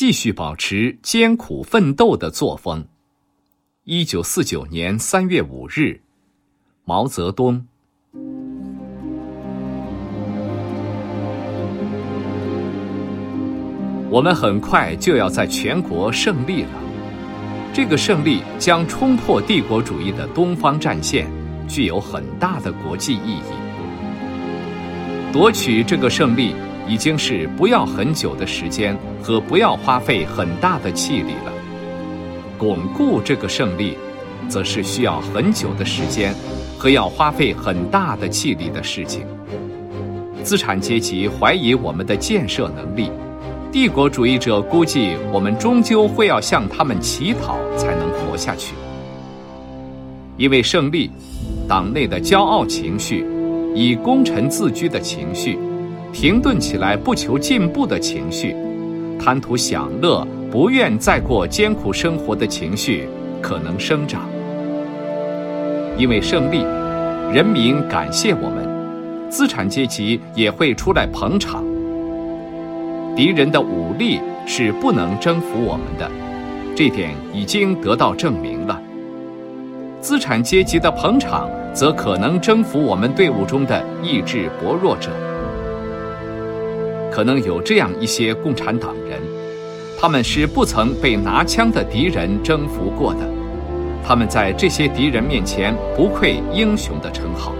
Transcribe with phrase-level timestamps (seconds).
[0.00, 2.86] 继续保持艰苦奋斗的作风。
[3.84, 6.00] 一九四九年三月五日，
[6.86, 7.66] 毛泽东。
[14.08, 16.70] 我们很快就要在全国胜利了，
[17.74, 21.30] 这个胜利将冲破帝国主义的东方战线，
[21.68, 23.69] 具有很大的国际意义。
[25.32, 26.54] 夺取这个胜利。
[26.88, 31.52] 已经是不要很久的时间和不要花费很大的气力了。
[32.58, 33.96] 巩固这个胜利，
[34.48, 36.34] 则是需要很久的时间
[36.76, 39.24] 和要花费很大的气力的事情。
[40.42, 43.08] 资产阶级怀疑我们的建设能力，
[43.70, 48.74] 帝国主义者估计我们终究会要向他们乞讨才能活下去。
[50.36, 51.08] 因为胜利，
[51.68, 53.24] 党内的骄傲情绪，
[53.74, 55.58] 以功臣自居的情绪。
[56.12, 58.56] 停顿起来不求进步的情绪，
[59.16, 63.08] 贪图享乐、不愿再过艰苦生活的情绪
[63.40, 64.28] 可能生长。
[65.96, 66.64] 因为胜利，
[67.32, 71.64] 人民感谢我们，资产阶级也会出来捧场。
[73.14, 76.10] 敌人的武力是不能征服我们的，
[76.74, 78.59] 这点已经得到证明。
[80.00, 85.10] 资产阶级的捧场，则可能征服我们队伍中的意志薄弱者。
[87.12, 89.20] 可能有这样一些共产党人，
[90.00, 93.20] 他们是不曾被拿枪的敌人征服过的，
[94.06, 97.52] 他们在这些敌人面前不愧英雄的称号，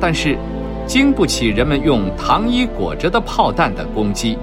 [0.00, 0.38] 但是
[0.86, 4.38] 经不起人们用糖衣裹着的炮弹的攻击，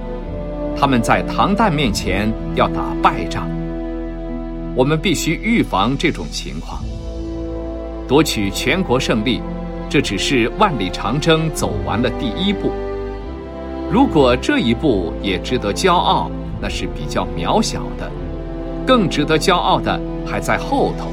[0.78, 3.48] 他们在糖弹面前要打败仗。
[4.74, 6.82] 我们必须预防这种情况，
[8.08, 9.40] 夺取全国胜利，
[9.88, 12.72] 这只是万里长征走完了第一步。
[13.90, 18.10] 如果这一步也值得骄傲，那是比较渺小的；
[18.86, 21.12] 更值得骄傲的还在后头。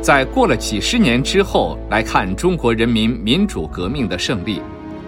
[0.00, 4.60] 在过了几十年之后来看中国人民民主革命的胜利，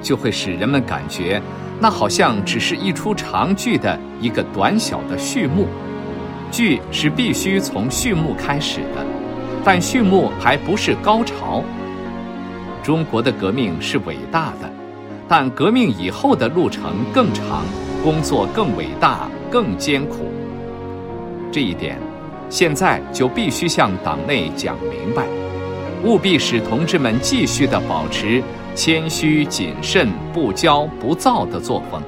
[0.03, 1.41] 就会使人们感觉，
[1.79, 5.69] 那好像只是一出长剧的一个短小的序幕。
[6.51, 9.05] 剧是必须从序幕开始的，
[9.65, 11.63] 但序幕还不是高潮。
[12.83, 14.71] 中国的革命是伟大的。
[15.29, 17.65] 但革命以后的路程更长，
[18.01, 20.31] 工作更伟大、更艰苦。
[21.51, 21.99] 这一点，
[22.49, 25.27] 现在就必须向党内讲明白，
[26.05, 28.41] 务必使同志们继续的保持
[28.77, 32.01] 谦虚、谨慎、不骄不躁的作风，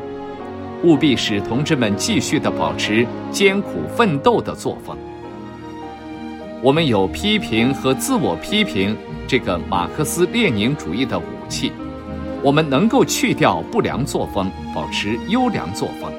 [0.83, 4.97] 务必使同志们继续的保持艰苦奋斗的作风。
[6.63, 8.97] 我们有批评和自我批评
[9.27, 11.73] 这个马克思列宁主义的武器。
[12.43, 16.13] 我们能够去掉不良作风，保持优良作风。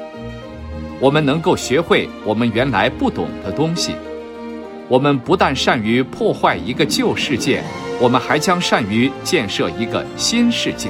[1.00, 3.94] 我们能够学会我们原来不懂的东西。
[4.90, 7.64] 我们不但善于破坏一个旧世界，
[8.02, 10.90] 我们还将善于建设一个新世界。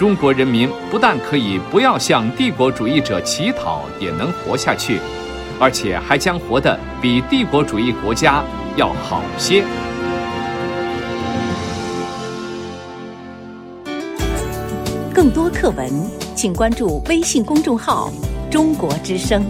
[0.00, 4.98] 中国人民不但可以不要向帝国主义者乞讨，也能活下去，
[5.58, 8.42] 而且还将活得比帝国主义国家
[8.76, 9.62] 要好些。
[15.12, 15.92] 更多课文，
[16.34, 18.10] 请关注微信公众号
[18.50, 19.44] “中国之声”。